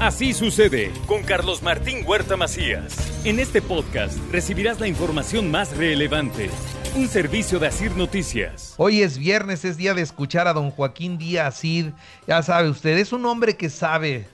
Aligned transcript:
Así 0.00 0.32
sucede 0.32 0.92
con 1.06 1.24
Carlos 1.24 1.60
Martín 1.60 2.04
Huerta 2.06 2.36
Macías. 2.36 2.96
En 3.24 3.40
este 3.40 3.60
podcast 3.60 4.16
recibirás 4.30 4.78
la 4.78 4.86
información 4.86 5.50
más 5.50 5.76
relevante. 5.76 6.50
Un 6.94 7.08
servicio 7.08 7.58
de 7.58 7.66
Asir 7.66 7.96
Noticias. 7.96 8.74
Hoy 8.76 9.02
es 9.02 9.18
viernes, 9.18 9.64
es 9.64 9.76
día 9.76 9.94
de 9.94 10.02
escuchar 10.02 10.46
a 10.46 10.52
don 10.52 10.70
Joaquín 10.70 11.18
Díaz 11.18 11.58
Cid. 11.58 11.86
Ya 12.28 12.40
sabe 12.44 12.70
usted, 12.70 12.96
es 12.96 13.12
un 13.12 13.26
hombre 13.26 13.56
que 13.56 13.70
sabe 13.70 14.28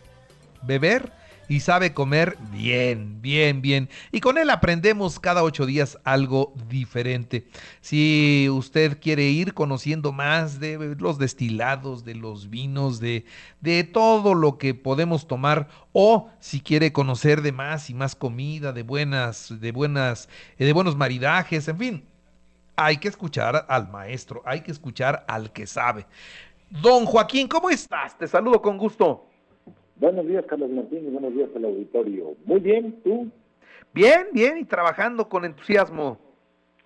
beber 0.61 1.11
y 1.48 1.61
sabe 1.61 1.93
comer 1.93 2.37
bien, 2.53 3.21
bien, 3.21 3.61
bien. 3.61 3.89
Y 4.12 4.21
con 4.21 4.39
él 4.39 4.51
aprendemos 4.51 5.21
cada 5.21 5.43
ocho 5.43 5.67
días 5.67 5.98
algo 6.05 6.55
diferente. 6.69 7.47
Si 7.80 8.48
usted 8.51 8.98
quiere 9.01 9.25
ir 9.25 9.55
conociendo 9.55 10.12
más 10.12 10.61
de 10.61 10.97
los 10.98 11.19
destilados, 11.19 12.05
de 12.05 12.15
los 12.15 12.51
vinos, 12.51 13.01
de, 13.01 13.25
de 13.61 13.84
todo 13.84 14.34
lo 14.34 14.59
que 14.59 14.75
podemos 14.75 15.27
tomar, 15.27 15.69
o 15.93 16.30
si 16.41 16.61
quiere 16.61 16.93
conocer 16.93 17.43
de 17.43 17.53
más 17.53 17.91
y 17.91 17.95
más 17.95 18.17
comida, 18.17 18.72
de 18.72 18.83
buenas, 18.83 19.61
de 19.61 19.72
buenas, 19.72 20.28
de 20.59 20.72
buenos 20.72 20.97
maridajes, 20.97 21.69
en 21.69 21.78
fin. 21.78 22.05
Hay 22.77 22.97
que 22.97 23.09
escuchar 23.09 23.67
al 23.69 23.89
maestro, 23.91 24.42
hay 24.45 24.62
que 24.62 24.72
escuchar 24.72 25.25
al 25.28 25.53
que 25.53 25.67
sabe. 25.67 26.06
Don 26.70 27.05
Joaquín, 27.05 27.47
¿cómo 27.47 27.70
estás? 27.70 28.19
Te 28.19 28.27
saludo 28.27 28.61
con 28.61 28.77
gusto. 28.77 29.28
Buenos 29.97 30.27
días, 30.27 30.45
Carlos 30.47 30.70
Martín, 30.70 31.06
y 31.06 31.11
buenos 31.11 31.34
días 31.34 31.48
al 31.55 31.64
auditorio. 31.64 32.34
Muy 32.45 32.61
bien, 32.61 33.00
¿tú? 33.05 33.31
Bien, 33.92 34.27
bien, 34.33 34.59
y 34.59 34.64
trabajando 34.64 35.28
con 35.28 35.45
entusiasmo. 35.45 36.19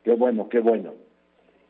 Qué 0.04 0.12
bueno, 0.14 0.48
qué 0.48 0.60
bueno. 0.60 0.92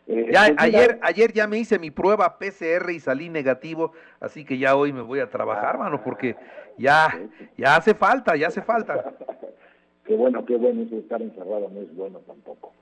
Eh, 0.09 0.31
ya, 0.33 0.47
pues 0.47 0.57
ayer, 0.59 0.99
ayer 1.03 1.33
ya 1.33 1.47
me 1.47 1.59
hice 1.59 1.79
mi 1.79 1.91
prueba 1.91 2.39
PCR 2.39 2.91
y 2.91 2.99
salí 2.99 3.29
negativo, 3.29 3.93
así 4.21 4.45
que 4.45 4.59
ya 4.59 4.75
hoy 4.75 4.93
me 4.93 5.03
voy 5.03 5.21
a 5.21 5.29
trabajar, 5.29 5.77
ah, 5.77 5.79
mano, 5.79 6.03
porque 6.03 6.35
ya, 6.77 7.29
ya 7.57 7.77
hace 7.77 7.95
falta, 7.95 8.35
ya 8.35 8.49
hace 8.49 8.63
falta. 8.63 9.15
qué 10.07 10.17
bueno, 10.17 10.45
qué 10.45 10.57
bueno, 10.57 10.83
eso 10.83 10.97
estar 10.97 11.21
encerrado 11.23 11.69
no 11.73 11.81
es 11.81 11.95
bueno 11.95 12.21
tampoco. 12.21 12.73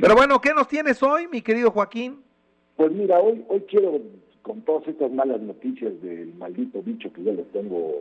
Pero 0.00 0.14
bueno, 0.14 0.40
¿qué 0.40 0.54
nos 0.54 0.68
tienes 0.68 1.02
hoy, 1.02 1.28
mi 1.28 1.42
querido 1.42 1.70
Joaquín? 1.70 2.22
Pues 2.76 2.90
mira, 2.92 3.18
hoy, 3.20 3.44
hoy 3.48 3.60
quiero 3.68 4.00
con 4.44 4.60
todas 4.60 4.86
estas 4.86 5.10
malas 5.10 5.40
noticias 5.40 5.90
del 6.02 6.34
maldito 6.34 6.82
bicho 6.82 7.10
que 7.14 7.24
yo 7.24 7.32
le 7.32 7.44
tengo 7.44 7.94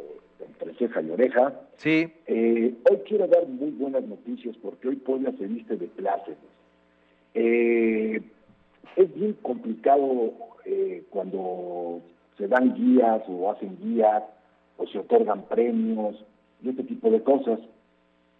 entre 0.45 0.75
ceja 0.75 1.01
y 1.01 1.09
oreja, 1.09 1.53
sí. 1.77 2.11
Eh, 2.27 2.73
hoy 2.89 2.97
quiero 3.07 3.27
dar 3.27 3.47
muy 3.47 3.71
buenas 3.71 4.03
noticias 4.03 4.53
porque 4.61 4.89
hoy 4.89 4.97
Puebla 4.97 5.31
se 5.39 5.47
viste 5.47 5.77
de 5.77 5.87
plácemes. 5.87 6.37
Eh, 7.33 8.21
es 8.97 9.15
bien 9.15 9.37
complicado 9.41 10.33
eh, 10.65 11.03
cuando 11.09 12.01
se 12.37 12.49
dan 12.49 12.75
guías 12.75 13.23
o 13.29 13.49
hacen 13.49 13.77
guías 13.81 14.23
o 14.75 14.85
se 14.87 14.99
otorgan 14.99 15.43
premios 15.43 16.25
y 16.61 16.69
este 16.69 16.83
tipo 16.83 17.09
de 17.09 17.23
cosas. 17.23 17.59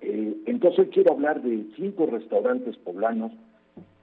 entonces 0.02 0.80
hoy 0.80 0.88
quiero 0.88 1.14
hablar 1.14 1.42
de 1.42 1.67
cinco 1.78 2.06
restaurantes 2.06 2.76
poblanos 2.77 3.32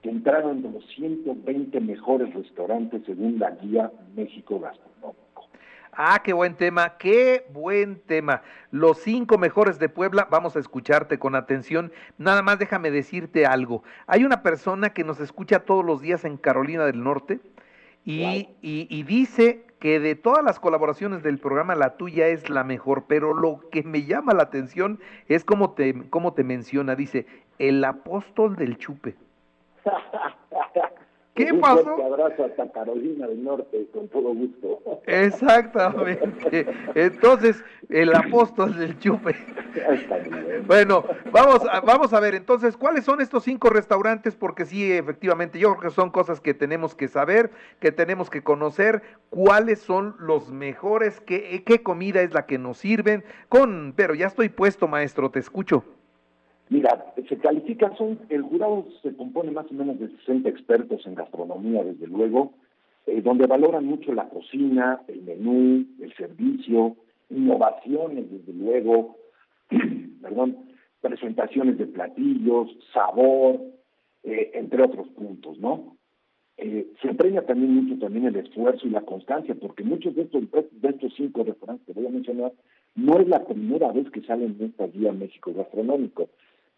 que 0.01 0.09
entraron 0.09 0.61
de 0.61 0.71
los 0.71 0.85
120 0.95 1.79
mejores 1.79 2.33
restaurantes 2.33 3.03
según 3.05 3.39
la 3.39 3.51
guía 3.51 3.91
México 4.15 4.59
Gastronómico. 4.59 5.47
Ah, 5.93 6.21
qué 6.23 6.33
buen 6.33 6.55
tema, 6.55 6.97
qué 6.97 7.45
buen 7.51 7.99
tema. 7.99 8.41
Los 8.71 8.99
cinco 8.99 9.37
mejores 9.37 9.77
de 9.77 9.89
Puebla, 9.89 10.27
vamos 10.31 10.55
a 10.55 10.59
escucharte 10.59 11.19
con 11.19 11.35
atención. 11.35 11.91
Nada 12.17 12.41
más 12.41 12.59
déjame 12.59 12.91
decirte 12.91 13.45
algo. 13.45 13.83
Hay 14.07 14.23
una 14.23 14.41
persona 14.41 14.91
que 14.91 15.03
nos 15.03 15.19
escucha 15.19 15.59
todos 15.59 15.85
los 15.85 16.01
días 16.01 16.23
en 16.23 16.37
Carolina 16.37 16.85
del 16.85 17.03
Norte 17.03 17.39
y, 18.05 18.47
y 18.61 19.03
dice 19.03 19.65
que 19.81 19.99
de 19.99 20.15
todas 20.15 20.43
las 20.43 20.59
colaboraciones 20.59 21.23
del 21.23 21.39
programa 21.39 21.75
la 21.75 21.97
tuya 21.97 22.27
es 22.27 22.49
la 22.49 22.63
mejor, 22.63 23.05
pero 23.07 23.33
lo 23.33 23.59
que 23.71 23.81
me 23.81 24.03
llama 24.03 24.33
la 24.33 24.43
atención 24.43 24.99
es 25.27 25.43
cómo 25.43 25.71
te, 25.71 26.07
cómo 26.09 26.33
te 26.33 26.43
menciona, 26.43 26.95
dice, 26.95 27.25
el 27.57 27.83
apóstol 27.83 28.55
del 28.55 28.77
chupe. 28.77 29.15
¿Qué 31.33 31.53
un 31.53 31.61
pasó? 31.61 31.95
Un 31.95 32.13
abrazo 32.13 32.43
hasta 32.43 32.69
Carolina 32.71 33.25
del 33.25 33.41
Norte, 33.41 33.87
con 33.93 34.09
todo 34.09 34.33
gusto. 34.33 35.01
Exactamente. 35.05 36.67
Entonces, 36.93 37.63
el 37.89 38.13
apóstol 38.13 38.77
del 38.77 38.99
chupe. 38.99 39.35
Bueno, 40.67 41.05
vamos 41.31 41.61
a, 41.71 41.79
vamos 41.79 42.11
a 42.11 42.19
ver, 42.19 42.35
entonces, 42.35 42.75
¿cuáles 42.75 43.05
son 43.05 43.21
estos 43.21 43.45
cinco 43.45 43.69
restaurantes? 43.69 44.35
Porque 44.35 44.65
sí, 44.65 44.91
efectivamente, 44.91 45.57
yo 45.57 45.77
creo 45.77 45.89
que 45.89 45.95
son 45.95 46.09
cosas 46.09 46.41
que 46.41 46.53
tenemos 46.53 46.95
que 46.95 47.07
saber, 47.07 47.51
que 47.79 47.93
tenemos 47.93 48.29
que 48.29 48.43
conocer, 48.43 49.01
cuáles 49.29 49.79
son 49.79 50.15
los 50.19 50.51
mejores, 50.51 51.21
qué, 51.21 51.63
qué 51.65 51.81
comida 51.81 52.21
es 52.21 52.33
la 52.33 52.45
que 52.45 52.57
nos 52.57 52.77
sirven, 52.77 53.23
con, 53.47 53.93
pero 53.95 54.15
ya 54.15 54.27
estoy 54.27 54.49
puesto, 54.49 54.89
maestro, 54.89 55.31
te 55.31 55.39
escucho. 55.39 55.85
Mira, 56.71 57.13
se 57.27 57.37
califican, 57.37 57.97
son, 57.97 58.17
el 58.29 58.43
jurado 58.43 58.87
se 59.01 59.13
compone 59.17 59.51
más 59.51 59.69
o 59.69 59.73
menos 59.73 59.99
de 59.99 60.07
60 60.07 60.47
expertos 60.47 61.05
en 61.05 61.15
gastronomía, 61.15 61.83
desde 61.83 62.07
luego, 62.07 62.53
eh, 63.07 63.21
donde 63.21 63.45
valoran 63.45 63.83
mucho 63.83 64.13
la 64.13 64.29
cocina, 64.29 65.01
el 65.09 65.21
menú, 65.23 65.85
el 65.99 66.13
servicio, 66.15 66.95
innovaciones, 67.29 68.31
desde 68.31 68.53
luego, 68.53 69.17
perdón, 70.21 70.59
presentaciones 71.01 71.77
de 71.77 71.87
platillos, 71.87 72.69
sabor, 72.93 73.59
eh, 74.23 74.51
entre 74.53 74.81
otros 74.81 75.09
puntos, 75.09 75.57
¿no? 75.59 75.97
Eh, 76.55 76.87
se 77.01 77.13
premia 77.15 77.45
también 77.45 77.75
mucho 77.75 77.99
también 77.99 78.27
el 78.27 78.35
esfuerzo 78.37 78.87
y 78.87 78.91
la 78.91 79.01
constancia, 79.01 79.55
porque 79.55 79.83
muchos 79.83 80.15
de 80.15 80.21
estos, 80.21 80.43
de 80.49 80.89
estos 80.89 81.13
cinco 81.17 81.43
restaurantes 81.43 81.85
que 81.85 81.93
voy 81.93 82.07
a 82.07 82.11
mencionar 82.11 82.53
no 82.95 83.19
es 83.19 83.27
la 83.27 83.43
primera 83.43 83.91
vez 83.91 84.09
que 84.11 84.21
salen 84.21 84.55
en 84.57 84.67
esta 84.67 84.87
guía 84.87 85.11
México 85.11 85.53
Gastronómico. 85.53 86.29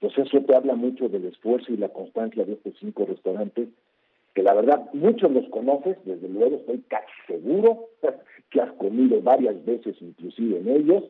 Entonces 0.04 0.34
eso 0.34 0.46
te 0.46 0.54
habla 0.54 0.76
mucho 0.76 1.08
del 1.08 1.24
esfuerzo 1.24 1.72
y 1.72 1.78
la 1.78 1.88
constancia 1.88 2.44
de 2.44 2.54
estos 2.54 2.74
cinco 2.78 3.06
restaurantes, 3.06 3.70
que 4.34 4.44
la 4.44 4.54
verdad 4.54 4.90
muchos 4.92 5.32
los 5.32 5.48
conoces, 5.48 5.96
desde 6.04 6.28
luego 6.28 6.58
estoy 6.58 6.84
casi 6.90 7.14
seguro 7.26 7.88
que 8.50 8.60
has 8.60 8.74
comido 8.74 9.22
varias 9.22 9.64
veces 9.64 9.96
inclusive 10.02 10.60
en 10.60 10.68
ellos, 10.68 11.06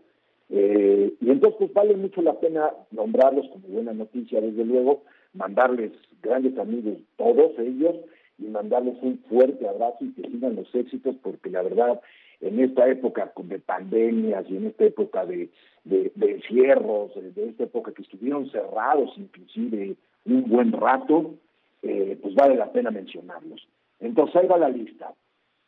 eh, 0.52 1.12
y 1.20 1.28
entonces 1.31 1.58
pues 1.58 1.74
vale 1.74 1.96
mucho 1.96 2.22
la 2.22 2.40
pena 2.40 2.72
nombrarlos 2.92 3.48
como 3.50 3.68
buena 3.68 3.94
noticia, 3.94 4.40
desde 4.40 4.64
luego, 4.64 5.06
mandarles 5.34 5.94
grandes 6.22 6.56
amigos 6.60 7.00
todos 7.18 7.58
ellos 7.58 7.96
y 8.38 8.44
mandarles 8.44 8.96
un 9.02 9.18
fuerte 9.28 9.68
abrazo 9.68 10.06
y 10.06 10.14
que 10.14 10.30
sigan 10.30 10.56
los 10.56 10.68
éxitos, 10.75 11.16
porque 11.24 11.50
la 11.50 11.64
verdad 11.64 12.00
en 12.42 12.60
esta 12.60 12.88
época 12.88 13.34
de 13.44 13.60
pandemias 13.60 14.46
y 14.50 14.58
en 14.58 14.68
esta 14.68 14.86
época 14.86 15.25
de, 15.25 15.50
de, 15.84 16.12
de 16.16 16.32
encierros, 16.32 17.12
de 17.16 17.50
esta 17.50 17.64
época 17.64 17.94
que 17.94 18.04
estuvieron 18.04 18.50
cerrados 18.50 19.14
inclusive 19.18 19.96
un 20.26 20.44
buen 20.48 20.72
rato, 20.72 21.36
eh, 21.82 22.18
pues 22.22 22.34
vale 22.36 22.56
la 22.56 22.72
pena 22.72 22.92
mencionarlos. 22.92 23.68
Entonces 24.00 24.36
ahí 24.36 24.48
va 24.48 24.58
la 24.58 24.70
lista. 24.70 25.14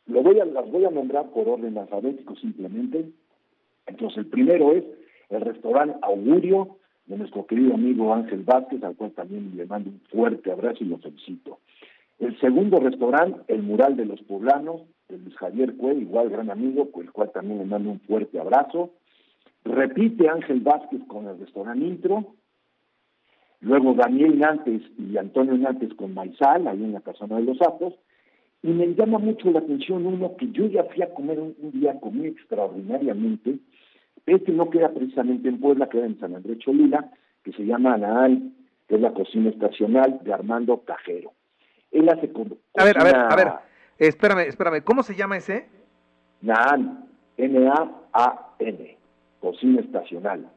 Lo 0.08 0.22
voy 0.22 0.40
a, 0.40 0.46
las 0.46 0.70
voy 0.70 0.86
a 0.86 0.92
nombrar 0.92 1.30
por 1.31 1.48
orden 1.50 1.78
alfabético 1.78 2.36
simplemente. 2.36 3.10
Entonces 3.88 4.19
el 4.19 4.28
primero 4.28 4.72
es 4.74 4.84
el 5.30 5.42
restaurante 5.42 5.98
Augurio 6.01 6.78
de 7.07 7.18
nuestro 7.18 7.45
querido 7.45 7.74
amigo 7.74 8.13
Ángel 8.13 8.44
Vázquez, 8.44 8.84
al 8.84 8.95
cual 8.95 9.12
también 9.12 9.51
le 9.56 9.66
mando 9.66 9.89
un 9.89 10.00
fuerte 10.12 10.51
abrazo 10.51 10.84
y 10.84 10.88
lo 10.88 10.98
felicito. 10.98 11.60
El 12.19 12.39
segundo 12.39 12.80
restaurante, 12.80 13.42
el 13.54 13.62
Mural 13.63 13.98
de 13.98 14.06
los 14.06 14.22
Poblanos, 14.22 14.81
de 15.10 15.18
Luis 15.18 15.36
Javier 15.36 15.75
Cue, 15.75 15.95
igual 15.95 16.30
gran 16.30 16.50
amigo, 16.50 16.92
con 16.92 17.06
el 17.06 17.12
cual 17.12 17.31
también 17.31 17.60
le 17.60 17.66
mando 17.66 17.92
un 17.92 18.00
fuerte 18.01 18.39
abrazo. 18.39 18.92
Repite 19.65 20.29
Ángel 20.29 20.62
Vázquez 20.62 21.01
con 21.07 21.27
el 21.27 21.39
restaurante 21.39 21.85
Intro. 21.85 22.35
Luego 23.62 23.95
Daniel 23.95 24.38
Nantes 24.38 24.83
y 24.97 25.17
Antonio 25.17 25.57
Nantes 25.57 25.94
con 25.95 26.13
Maizal, 26.13 26.67
ahí 26.67 26.83
en 26.83 26.94
la 26.94 27.01
Casona 27.01 27.38
de 27.38 27.44
los 27.44 27.57
Sapos. 27.57 27.95
Y 28.62 28.69
me 28.69 28.94
llama 28.94 29.17
mucho 29.17 29.50
la 29.51 29.59
atención 29.59 30.06
uno 30.06 30.35
que 30.38 30.51
yo 30.51 30.67
ya 30.67 30.83
fui 30.85 31.01
a 31.01 31.13
comer 31.13 31.39
un, 31.39 31.56
día, 31.71 32.00
comí 32.00 32.27
extraordinariamente. 32.27 33.57
Este 34.25 34.51
no 34.51 34.69
queda 34.69 34.89
precisamente 34.89 35.50
en 35.50 35.59
Puebla, 35.59 35.89
queda 35.89 36.06
en 36.06 36.19
San 36.19 36.35
Andrés 36.35 36.59
Cholula, 36.59 37.12
que 37.44 37.51
se 37.53 37.65
llama 37.65 37.94
Anaal, 37.95 38.51
que 38.88 38.95
es 38.95 39.01
la 39.01 39.13
cocina 39.13 39.50
estacional 39.50 40.19
de 40.23 40.33
Armando 40.33 40.81
Cajero. 40.85 41.33
Él 41.91 42.09
hace 42.09 42.31
A 42.75 42.83
ver, 42.83 43.00
a 43.00 43.03
ver, 43.03 43.15
a 43.15 43.35
ver 43.35 43.47
Espérame, 43.97 44.47
espérame, 44.47 44.83
¿cómo 44.83 45.03
se 45.03 45.15
llama 45.15 45.38
ese? 45.38 45.67
Naan, 46.41 47.07
N-A-A-N, 47.38 48.97
cocina 49.45 49.80
estacional, 49.80 50.47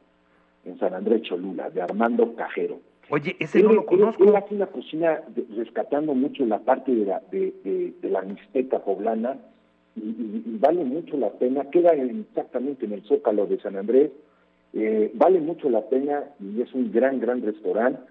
en 0.65 0.79
San 0.79 0.95
Andrés 0.95 1.21
Cholula, 1.21 1.69
de 1.69 1.79
Armando 1.79 2.33
Cajero. 2.33 2.79
Oye, 3.11 3.35
ese 3.39 3.61
no 3.61 3.71
lo 3.71 3.85
conozco. 3.85 4.23
Él, 4.23 4.35
hace 4.35 4.55
una 4.55 4.65
cocina 4.65 5.21
rescatando 5.55 6.15
mucho 6.15 6.43
la 6.45 6.57
parte 6.57 6.95
de 6.95 7.05
la, 7.05 7.21
de, 7.31 7.93
la 8.01 8.23
mixteca 8.23 8.79
poblana 8.79 9.37
y, 9.95 10.57
vale 10.59 10.83
mucho 10.83 11.17
la 11.17 11.29
pena. 11.29 11.65
Queda 11.69 11.93
exactamente 11.93 12.87
en 12.87 12.93
el 12.93 13.03
Zócalo 13.03 13.45
de 13.45 13.59
San 13.59 13.77
Andrés. 13.77 14.09
Eh, 14.73 15.11
vale 15.13 15.39
mucho 15.39 15.69
la 15.69 15.81
pena 15.81 16.23
y 16.39 16.61
es 16.61 16.73
un 16.73 16.91
gran, 16.91 17.19
gran 17.19 17.43
restaurante. 17.43 18.01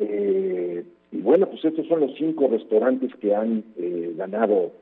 Eh, 0.00 0.84
y 1.12 1.20
bueno, 1.20 1.46
pues 1.46 1.64
estos 1.64 1.86
son 1.86 2.00
los 2.00 2.12
cinco 2.16 2.48
restaurantes 2.48 3.14
que 3.20 3.36
han 3.36 3.62
eh, 3.76 4.14
ganado 4.16 4.72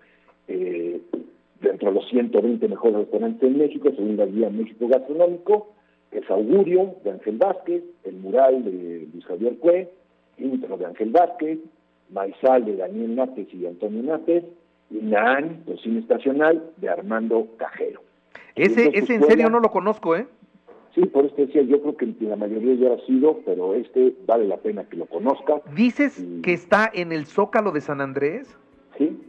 dentro 1.60 1.88
de 1.88 1.94
los 1.94 2.08
120 2.08 2.68
mejores 2.68 2.96
restaurantes 2.96 3.42
en 3.42 3.58
México, 3.58 3.90
según 3.94 4.16
la 4.16 4.26
guía 4.26 4.50
México 4.50 4.88
Gastronómico 4.88 5.72
es 6.12 6.30
Augurio 6.30 6.94
de 7.04 7.10
Ángel 7.10 7.36
Vázquez, 7.36 7.82
el 8.04 8.16
mural 8.16 8.64
de 8.64 9.08
Luis 9.12 9.24
Javier 9.26 9.58
Cue, 9.58 9.90
Intro 10.38 10.76
de 10.76 10.86
Ángel 10.86 11.10
Vázquez, 11.10 11.58
Maizal 12.10 12.64
de 12.64 12.76
Daniel 12.76 13.16
Nápez 13.16 13.48
y 13.52 13.66
Antonio 13.66 14.02
Nápez, 14.02 14.44
y 14.90 14.96
Naan, 14.96 15.62
cocina 15.66 16.00
estacional 16.00 16.70
de 16.76 16.88
Armando 16.88 17.48
Cajero. 17.56 18.00
Ese, 18.54 18.90
ese 18.96 19.14
en 19.14 19.24
serio 19.24 19.50
no 19.50 19.60
lo 19.60 19.70
conozco, 19.70 20.16
¿eh? 20.16 20.26
Sí, 20.94 21.04
por 21.04 21.26
eso 21.26 21.34
decía, 21.36 21.60
yo 21.62 21.82
creo 21.82 21.96
que 21.96 22.06
la 22.20 22.36
mayoría 22.36 22.74
ya 22.74 22.94
ha 22.94 23.06
sido, 23.06 23.40
pero 23.44 23.74
este 23.74 24.14
vale 24.26 24.46
la 24.46 24.56
pena 24.56 24.84
que 24.84 24.96
lo 24.96 25.04
conozca. 25.04 25.60
¿Dices 25.74 26.24
que 26.42 26.54
está 26.54 26.90
en 26.90 27.12
el 27.12 27.26
Zócalo 27.26 27.70
de 27.72 27.82
San 27.82 28.00
Andrés? 28.00 28.56
Sí, 28.96 29.20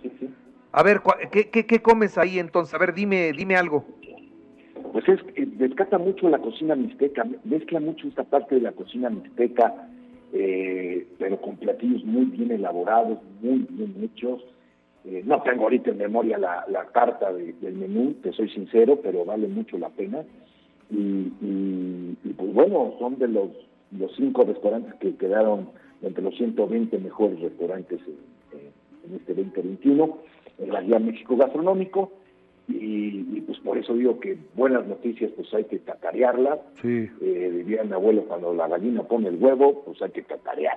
sí, 0.00 0.12
sí. 0.20 0.30
A 0.72 0.82
ver, 0.82 1.00
¿qué, 1.32 1.50
qué, 1.50 1.66
qué 1.66 1.80
comes 1.80 2.18
ahí 2.18 2.38
entonces? 2.38 2.74
A 2.74 2.78
ver, 2.78 2.94
dime, 2.94 3.32
dime 3.32 3.56
algo 3.56 3.84
pues 4.92 5.08
es 5.08 5.20
rescata 5.58 5.98
mucho 5.98 6.28
la 6.28 6.38
cocina 6.38 6.74
mixteca, 6.74 7.26
mezcla 7.44 7.80
mucho 7.80 8.08
esta 8.08 8.24
parte 8.24 8.56
de 8.56 8.62
la 8.62 8.72
cocina 8.72 9.10
mixteca, 9.10 9.88
eh, 10.32 11.06
pero 11.18 11.40
con 11.40 11.56
platillos 11.56 12.04
muy 12.04 12.26
bien 12.26 12.50
elaborados, 12.50 13.18
muy 13.40 13.66
bien 13.70 13.94
hechos. 14.02 14.42
Eh, 15.04 15.22
no 15.24 15.42
tengo 15.42 15.64
ahorita 15.64 15.90
en 15.90 15.98
memoria 15.98 16.38
la, 16.38 16.86
carta 16.92 17.32
del 17.32 17.74
menú, 17.74 18.14
te 18.22 18.32
soy 18.32 18.50
sincero, 18.50 18.98
pero 19.02 19.24
vale 19.24 19.46
mucho 19.46 19.78
la 19.78 19.90
pena. 19.90 20.24
Y, 20.90 21.30
pues 22.36 22.52
bueno, 22.52 22.94
son 22.98 23.18
de 23.18 23.28
los, 23.28 23.50
los 23.96 24.14
cinco 24.16 24.44
restaurantes 24.44 24.94
que 24.94 25.14
quedaron 25.16 25.68
entre 26.02 26.22
los 26.22 26.34
120 26.36 26.98
mejores 26.98 27.40
restaurantes 27.40 28.00
en, 28.00 29.10
en 29.10 29.16
este 29.16 29.34
2021 29.34 30.18
en 30.58 30.72
la 30.72 30.82
Guía 30.82 30.98
México 30.98 31.36
Gastronómico 31.36 32.12
y, 32.68 33.40
pues 33.42 33.58
por 33.60 33.78
eso 33.78 33.94
digo 33.94 34.20
que 34.20 34.36
buenas 34.54 34.86
noticias 34.86 35.30
pues 35.34 35.52
hay 35.54 35.64
que 35.64 35.78
cacarearlas. 35.78 36.58
Sí. 36.82 37.08
Eh, 37.22 37.50
diría 37.64 37.82
mi 37.82 37.94
abuelo, 37.94 38.24
cuando 38.24 38.52
la 38.52 38.68
gallina 38.68 39.02
pone 39.04 39.28
el 39.28 39.36
huevo, 39.36 39.84
pues 39.84 40.02
hay 40.02 40.10
que 40.10 40.22
cacarear. 40.22 40.76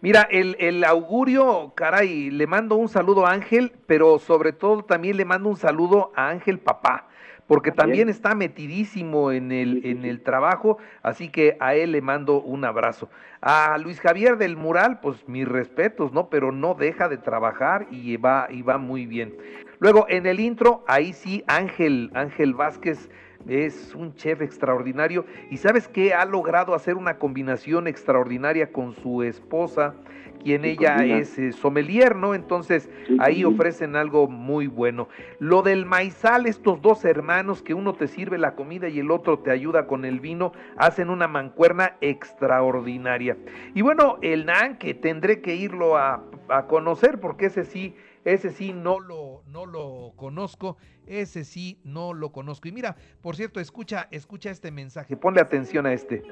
Mira, 0.00 0.26
el, 0.30 0.56
el 0.58 0.82
augurio, 0.82 1.72
caray, 1.76 2.30
le 2.30 2.46
mando 2.46 2.76
un 2.76 2.88
saludo 2.88 3.26
a 3.26 3.32
Ángel, 3.32 3.72
pero 3.86 4.18
sobre 4.18 4.52
todo 4.52 4.82
también 4.82 5.16
le 5.16 5.24
mando 5.24 5.48
un 5.48 5.56
saludo 5.56 6.10
a 6.16 6.30
Ángel 6.30 6.58
Papá 6.58 7.09
porque 7.50 7.72
también 7.72 8.08
está 8.08 8.36
metidísimo 8.36 9.32
en 9.32 9.50
el, 9.50 9.84
en 9.84 10.04
el 10.04 10.22
trabajo, 10.22 10.78
así 11.02 11.30
que 11.30 11.56
a 11.58 11.74
él 11.74 11.90
le 11.90 12.00
mando 12.00 12.40
un 12.40 12.64
abrazo. 12.64 13.08
A 13.40 13.76
Luis 13.78 14.00
Javier 14.00 14.38
del 14.38 14.56
Mural, 14.56 15.00
pues 15.00 15.26
mis 15.26 15.48
respetos, 15.48 16.12
¿no? 16.12 16.30
Pero 16.30 16.52
no 16.52 16.74
deja 16.74 17.08
de 17.08 17.16
trabajar 17.16 17.88
y 17.90 18.16
va, 18.18 18.46
y 18.50 18.62
va 18.62 18.78
muy 18.78 19.04
bien. 19.04 19.34
Luego, 19.80 20.06
en 20.08 20.26
el 20.26 20.38
intro, 20.38 20.84
ahí 20.86 21.12
sí, 21.12 21.42
Ángel, 21.48 22.12
Ángel 22.14 22.54
Vázquez 22.54 23.10
es 23.48 23.94
un 23.94 24.14
chef 24.14 24.42
extraordinario 24.42 25.24
y 25.50 25.56
sabes 25.56 25.88
que 25.88 26.14
ha 26.14 26.24
logrado 26.24 26.74
hacer 26.74 26.96
una 26.96 27.18
combinación 27.18 27.86
extraordinaria 27.86 28.72
con 28.72 28.94
su 28.94 29.22
esposa 29.22 29.94
quien 30.42 30.64
ella 30.64 31.04
es 31.04 31.38
eh, 31.38 31.52
sommelier, 31.52 32.16
¿no? 32.16 32.34
Entonces 32.34 32.88
ahí 33.18 33.44
ofrecen 33.44 33.96
algo 33.96 34.26
muy 34.26 34.66
bueno. 34.66 35.08
Lo 35.38 35.62
del 35.62 35.86
maizal, 35.86 36.46
estos 36.46 36.80
dos 36.82 37.04
hermanos 37.04 37.62
que 37.62 37.74
uno 37.74 37.94
te 37.94 38.08
sirve 38.08 38.38
la 38.38 38.54
comida 38.54 38.88
y 38.88 38.98
el 38.98 39.10
otro 39.10 39.38
te 39.38 39.50
ayuda 39.50 39.86
con 39.86 40.04
el 40.04 40.20
vino, 40.20 40.52
hacen 40.76 41.10
una 41.10 41.28
mancuerna 41.28 41.96
extraordinaria. 42.00 43.36
Y 43.74 43.82
bueno, 43.82 44.18
el 44.22 44.46
nan 44.46 44.78
que 44.78 44.94
tendré 44.94 45.40
que 45.40 45.54
irlo 45.54 45.96
a, 45.96 46.24
conocer 46.68 47.20
porque 47.20 47.46
ese 47.46 47.64
sí, 47.64 47.94
ese 48.24 48.50
sí 48.50 48.72
no 48.72 49.00
lo, 49.00 49.42
no 49.46 49.66
lo 49.66 50.12
conozco, 50.16 50.76
ese 51.06 51.44
sí 51.44 51.78
no 51.84 52.12
lo 52.12 52.30
conozco. 52.32 52.68
Y 52.68 52.72
mira, 52.72 52.96
por 53.22 53.36
cierto, 53.36 53.60
escucha, 53.60 54.08
escucha 54.10 54.50
este 54.50 54.70
mensaje, 54.70 55.16
ponle 55.16 55.40
atención 55.40 55.86
a 55.86 55.92
este. 55.92 56.22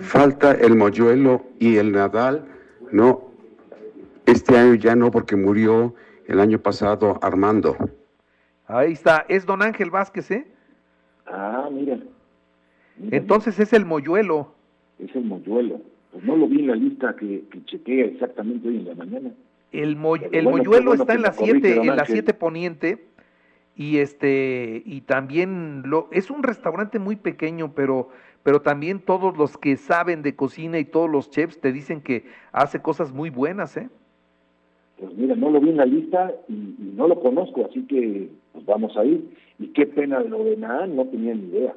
Falta 0.00 0.52
el 0.52 0.76
moyuelo 0.76 1.44
y 1.58 1.76
el 1.76 1.92
nadal 1.92 2.44
no, 2.92 3.30
este 4.26 4.58
año 4.58 4.74
ya 4.74 4.96
no 4.96 5.10
porque 5.10 5.36
murió 5.36 5.94
el 6.26 6.40
año 6.40 6.58
pasado 6.58 7.18
Armando. 7.22 7.76
Ahí 8.66 8.92
está, 8.92 9.24
es 9.28 9.46
don 9.46 9.62
Ángel 9.62 9.90
Vázquez, 9.90 10.30
¿eh? 10.30 10.46
Ah, 11.26 11.68
mira. 11.70 11.98
Entonces 13.10 13.58
es 13.58 13.72
el 13.72 13.84
moyuelo. 13.84 14.54
Es 14.98 15.14
el 15.14 15.24
moyuelo. 15.24 15.80
Pues 16.12 16.24
no 16.24 16.36
lo 16.36 16.48
vi 16.48 16.60
en 16.60 16.66
la 16.66 16.74
lista 16.74 17.14
que, 17.16 17.44
que 17.50 17.64
chequea 17.64 18.06
exactamente 18.06 18.68
hoy 18.68 18.76
en 18.78 18.86
la 18.86 18.94
mañana. 18.94 19.30
El, 19.72 19.98
el 20.32 20.44
moyuelo 20.44 20.94
está 20.94 21.14
en 21.14 21.22
la 21.22 21.32
7, 21.32 21.82
en 21.82 21.96
la 21.96 22.04
7 22.04 22.34
poniente 22.34 23.06
y 23.76 23.98
este 23.98 24.82
y 24.84 25.02
también 25.02 25.82
lo 25.86 26.08
es 26.10 26.30
un 26.30 26.42
restaurante 26.42 26.98
muy 26.98 27.16
pequeño, 27.16 27.72
pero 27.74 28.08
pero 28.42 28.60
también 28.62 29.00
todos 29.00 29.36
los 29.36 29.56
que 29.56 29.76
saben 29.76 30.22
de 30.22 30.34
cocina 30.34 30.78
y 30.78 30.84
todos 30.84 31.10
los 31.10 31.30
chefs 31.30 31.60
te 31.60 31.72
dicen 31.72 32.00
que 32.00 32.24
hace 32.52 32.80
cosas 32.80 33.12
muy 33.12 33.30
buenas, 33.30 33.76
¿eh? 33.76 33.88
Pues 34.98 35.14
mira, 35.14 35.34
no 35.34 35.50
lo 35.50 35.60
vi 35.60 35.70
en 35.70 35.76
la 35.78 35.86
lista 35.86 36.32
y, 36.48 36.74
no 36.94 37.08
lo 37.08 37.20
conozco, 37.20 37.66
así 37.66 37.86
que 37.86 38.28
pues 38.52 38.66
vamos 38.66 38.96
a 38.96 39.04
ir. 39.04 39.34
Y 39.58 39.68
qué 39.68 39.86
pena 39.86 40.20
lo 40.20 40.44
de 40.44 40.56
nada, 40.56 40.86
no 40.86 41.06
tenía 41.06 41.34
ni 41.34 41.48
idea. 41.48 41.74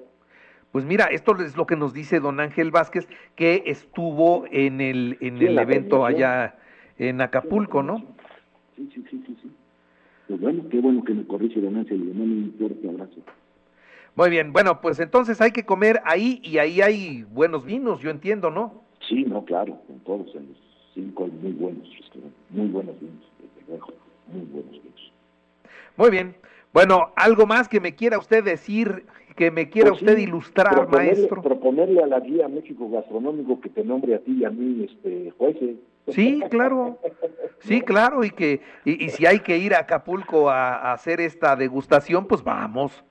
Pues 0.71 0.85
mira, 0.85 1.05
esto 1.05 1.35
es 1.39 1.55
lo 1.55 1.65
que 1.65 1.75
nos 1.75 1.93
dice 1.93 2.19
don 2.19 2.39
Ángel 2.39 2.71
Vázquez, 2.71 3.07
que 3.35 3.63
estuvo 3.65 4.45
en 4.51 4.81
el, 4.81 5.17
en 5.21 5.37
el 5.37 5.57
evento 5.57 6.05
allá 6.05 6.55
en 6.97 7.21
Acapulco, 7.21 7.83
¿no? 7.83 7.97
Sí, 8.75 8.89
sí, 8.93 9.03
sí, 9.09 9.23
sí, 9.25 9.37
sí. 9.41 9.51
Pues 10.27 10.39
bueno, 10.39 10.63
qué 10.69 10.79
bueno 10.79 11.03
que 11.03 11.13
me 11.13 11.25
corrige 11.25 11.59
don 11.61 11.77
Ángel, 11.77 12.05
le 12.05 12.13
mando 12.13 12.35
un 12.35 12.55
fuerte 12.57 12.89
abrazo. 12.89 13.21
Muy 14.15 14.29
bien, 14.29 14.53
bueno, 14.53 14.79
pues 14.79 14.99
entonces 14.99 15.41
hay 15.41 15.51
que 15.51 15.65
comer 15.65 15.99
ahí 16.05 16.39
y 16.43 16.59
ahí 16.59 16.81
hay 16.81 17.23
buenos 17.23 17.65
vinos, 17.65 17.99
yo 17.99 18.11
entiendo, 18.11 18.51
¿no? 18.51 18.83
Sí, 19.07 19.23
no, 19.25 19.43
claro, 19.43 19.79
con 19.87 19.99
todos 19.99 20.33
en 20.35 20.49
los 20.49 20.57
cinco 20.93 21.25
hay 21.25 21.31
muy 21.31 21.51
buenos 21.51 21.89
muy 22.49 22.67
buenos 22.67 22.99
vinos, 22.99 23.25
muy 24.27 24.45
buenos 24.45 24.71
vinos. 24.71 25.11
Muy 25.97 26.11
bien, 26.11 26.35
bueno, 26.73 27.11
algo 27.15 27.45
más 27.45 27.67
que 27.67 27.79
me 27.79 27.95
quiera 27.95 28.17
usted 28.17 28.43
decir, 28.43 29.05
que 29.35 29.51
me 29.51 29.69
quiera 29.69 29.89
pues 29.89 30.01
usted 30.01 30.17
ilustrar, 30.17 30.87
maestro. 30.89 31.41
Proponerle 31.41 32.03
a 32.03 32.07
la 32.07 32.19
guía 32.19 32.47
México 32.47 32.89
Gastronómico 32.89 33.59
que 33.61 33.69
te 33.69 33.83
nombre 33.83 34.15
a 34.15 34.19
ti 34.19 34.39
y 34.39 34.45
a 34.45 34.51
mí, 34.51 34.85
este, 34.85 35.31
jueces. 35.37 35.77
Sí, 36.09 36.41
claro, 36.49 36.99
sí, 37.59 37.81
claro, 37.81 38.23
y 38.23 38.31
que 38.31 38.61
y, 38.83 39.09
si 39.09 39.25
hay 39.25 39.39
que 39.39 39.57
ir 39.57 39.73
a 39.73 39.79
Acapulco 39.79 40.49
a 40.49 40.91
hacer 40.91 41.21
esta 41.21 41.55
degustación, 41.55 42.27
pues 42.27 42.43
vamos. 42.43 43.03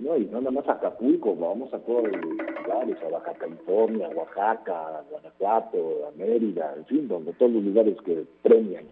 No, 0.00 0.16
y 0.16 0.24
no 0.24 0.40
nada 0.40 0.50
más 0.50 0.66
a 0.66 0.72
Acapulco, 0.72 1.36
vamos 1.36 1.72
a 1.74 1.78
todos 1.80 2.04
los 2.04 2.16
lugares, 2.22 2.96
a 3.02 3.08
Baja 3.10 3.34
California, 3.34 4.06
a 4.06 4.10
Oaxaca, 4.10 4.72
a 4.72 5.02
Guanajuato, 5.10 6.08
a 6.08 6.16
Mérida, 6.16 6.72
en 6.74 6.86
fin, 6.86 7.06
donde 7.06 7.34
todos 7.34 7.52
los 7.52 7.62
lugares 7.62 7.96
que 8.06 8.24
premian. 8.42 8.86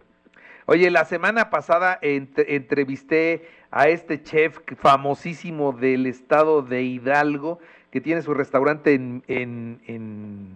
Oye, 0.67 0.91
la 0.91 1.07
semana 1.07 1.49
pasada 1.49 1.99
entrevisté 2.03 3.47
a 3.71 3.89
este 3.89 4.23
chef 4.23 4.59
famosísimo 4.77 5.73
del 5.73 6.07
estado 6.07 6.61
de 6.61 6.83
Hidalgo, 6.83 7.59
que 7.91 8.03
tiene 8.03 8.21
su 8.21 8.35
restaurante 8.35 8.93
en, 8.93 9.23
en, 9.29 9.81
en, 9.87 10.49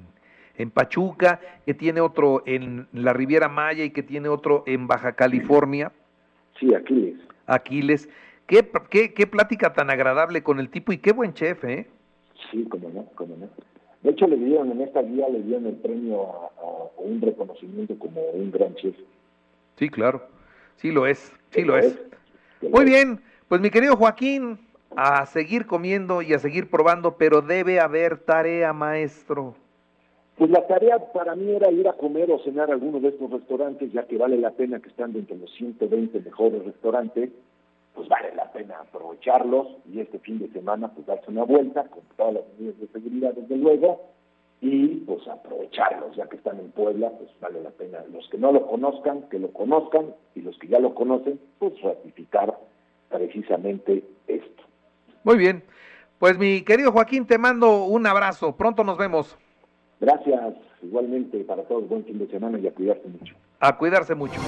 en, 0.57 0.71
Pachuca, 0.71 1.41
que 1.65 1.75
tiene 1.75 2.01
otro 2.01 2.43
en 2.47 2.87
la 2.93 3.13
Riviera 3.13 3.49
Maya 3.49 3.85
y 3.85 3.91
que 3.91 4.03
tiene 4.03 4.29
otro 4.29 4.65
en 4.67 4.87
Baja 4.87 5.13
California. 5.13 5.93
Sí, 6.59 6.75
Aquiles. 6.75 7.17
Aquiles. 7.47 8.09
Qué, 8.47 8.69
qué, 8.91 9.15
qué 9.15 9.27
plática 9.27 9.73
tan 9.73 9.91
agradable 9.91 10.43
con 10.43 10.61
el 10.61 10.69
tipo 10.69 10.93
y 10.93 10.99
qué 10.99 11.13
buen 11.13 11.33
chef, 11.35 11.65
¿eh? 11.65 11.87
Sí, 12.51 12.65
como 12.65 12.89
no, 12.91 13.07
como 13.15 13.37
no. 13.37 13.49
De 14.03 14.11
hecho, 14.11 14.27
le 14.27 14.37
dieron 14.37 14.71
en 14.73 14.81
esta 14.81 15.01
guía, 15.01 15.29
le 15.29 15.43
dieron 15.43 15.67
el 15.67 15.77
premio 15.77 16.23
a, 16.23 17.01
un 17.01 17.21
reconocimiento 17.21 17.97
como 17.99 18.21
un 18.31 18.51
gran 18.51 18.75
chef. 18.75 18.95
Sí, 19.77 19.89
claro. 19.89 20.23
Sí 20.77 20.91
lo 20.91 21.07
es, 21.07 21.33
sí 21.51 21.63
lo 21.63 21.77
es. 21.77 21.99
Muy 22.61 22.85
bien, 22.85 23.21
pues 23.49 23.61
mi 23.61 23.71
querido 23.71 23.97
Joaquín, 23.97 24.59
a 24.97 25.27
seguir 25.27 25.67
comiendo 25.67 26.23
y 26.23 26.35
a 26.35 26.39
seguir 26.39 26.69
probando, 26.69 27.17
pero 27.17 27.41
debe 27.41 27.81
haber 27.81 28.19
tarea, 28.19 28.73
maestro. 28.73 29.55
Pues 30.43 30.51
la 30.51 30.67
tarea 30.67 30.99
para 30.99 31.37
mí 31.37 31.53
era 31.53 31.71
ir 31.71 31.87
a 31.87 31.93
comer 31.93 32.29
o 32.33 32.41
cenar 32.41 32.69
a 32.69 32.73
alguno 32.73 32.99
de 32.99 33.11
estos 33.11 33.31
restaurantes, 33.31 33.93
ya 33.93 34.09
que 34.09 34.17
vale 34.17 34.37
la 34.39 34.51
pena 34.51 34.81
que 34.81 34.89
están 34.89 35.13
dentro 35.13 35.37
de 35.37 35.43
los 35.43 35.55
120 35.55 36.19
mejores 36.19 36.65
restaurantes 36.65 37.31
pues 37.95 38.09
vale 38.09 38.35
la 38.35 38.51
pena 38.51 38.81
aprovecharlos 38.81 39.69
y 39.89 40.01
este 40.01 40.19
fin 40.19 40.41
de 40.41 40.49
semana 40.49 40.89
pues 40.89 41.07
darse 41.07 41.31
una 41.31 41.45
vuelta 41.45 41.85
con 41.85 42.03
todas 42.17 42.35
las 42.35 42.43
medidas 42.59 42.77
de 42.81 42.89
seguridad 42.89 43.35
desde 43.35 43.57
luego 43.57 44.01
y 44.61 44.89
pues 45.07 45.29
aprovecharlos 45.29 46.17
ya 46.17 46.29
que 46.29 46.39
están 46.39 46.59
en 46.59 46.73
Puebla 46.73 47.11
pues 47.11 47.31
vale 47.41 47.63
la 47.63 47.71
pena. 47.71 48.03
Los 48.13 48.29
que 48.29 48.39
no 48.39 48.51
lo 48.51 48.67
conozcan 48.67 49.29
que 49.29 49.39
lo 49.39 49.53
conozcan 49.53 50.13
y 50.35 50.41
los 50.41 50.59
que 50.59 50.67
ya 50.67 50.81
lo 50.81 50.93
conocen 50.93 51.39
pues 51.61 51.81
ratificar 51.83 52.59
precisamente 53.09 54.03
esto. 54.27 54.65
Muy 55.23 55.37
bien, 55.37 55.63
pues 56.19 56.37
mi 56.37 56.63
querido 56.63 56.91
Joaquín 56.91 57.29
te 57.29 57.39
mando 57.39 57.85
un 57.85 58.09
abrazo, 58.09 58.57
pronto 58.57 58.83
nos 58.83 58.99
vemos. 58.99 59.39
Gracias 60.03 60.55
igualmente 60.83 61.39
para 61.45 61.63
todos 61.63 61.89
buen 61.89 62.05
fin 62.05 62.19
de 62.19 62.27
semana 62.27 62.59
y 62.59 62.67
a 62.67 62.75
cuidarse 62.75 63.09
mucho 63.09 63.35
A 63.61 63.79
cuidarse 63.79 64.15
mucho. 64.15 64.41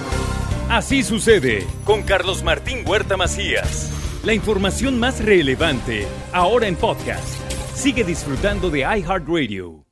Así 0.69 1.01
sucede 1.03 1.65
con 1.85 2.03
Carlos 2.03 2.43
Martín 2.43 2.79
Huerta 2.87 3.17
Macías. 3.17 4.21
La 4.25 4.33
información 4.33 4.99
más 4.99 5.23
relevante 5.23 6.05
ahora 6.33 6.67
en 6.67 6.75
podcast. 6.75 7.39
Sigue 7.73 8.03
disfrutando 8.03 8.69
de 8.69 8.79
iHeartRadio. 8.79 9.84